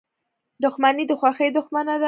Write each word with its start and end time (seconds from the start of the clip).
•دښمني 0.63 1.03
د 1.07 1.11
خوښۍ 1.19 1.49
دښمنه 1.57 1.93
ده. 1.97 1.99